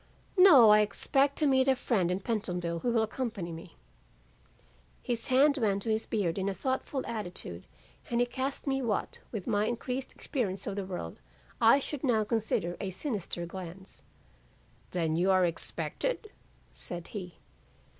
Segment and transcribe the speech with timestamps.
[0.35, 3.75] 'No, I expect to meet a friend in Pentonville who will accompany me."
[5.03, 7.67] "His hand went to his beard in a thoughtful attitude
[8.09, 11.19] and he cast me what, with my increased experience of the world,
[11.61, 14.01] I should now consider a sinister glance.
[14.89, 16.31] 'Then you are expected?'
[16.73, 17.35] said he.